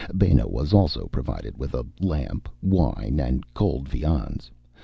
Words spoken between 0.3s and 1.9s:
was also provided with a